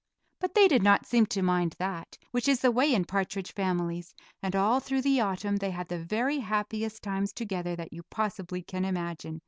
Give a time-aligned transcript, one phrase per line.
[0.39, 4.15] But they did not seem to mind that, which is the way in partridge families,
[4.41, 8.63] and all through the autumn they had the very happiest times together that you possibly
[8.63, 9.39] can imagine.